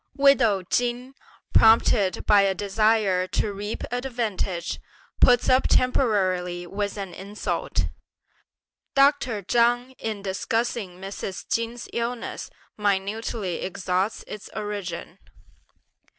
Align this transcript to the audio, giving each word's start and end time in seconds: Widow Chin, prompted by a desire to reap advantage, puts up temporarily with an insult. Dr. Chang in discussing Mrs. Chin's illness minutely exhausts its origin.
Widow 0.17 0.63
Chin, 0.63 1.13
prompted 1.53 2.25
by 2.25 2.41
a 2.41 2.55
desire 2.55 3.27
to 3.27 3.53
reap 3.53 3.83
advantage, 3.91 4.79
puts 5.19 5.47
up 5.47 5.67
temporarily 5.67 6.65
with 6.65 6.97
an 6.97 7.13
insult. 7.13 7.85
Dr. 8.95 9.43
Chang 9.43 9.91
in 9.99 10.23
discussing 10.23 10.99
Mrs. 10.99 11.45
Chin's 11.53 11.87
illness 11.93 12.49
minutely 12.77 13.61
exhausts 13.61 14.23
its 14.25 14.49
origin. 14.55 15.19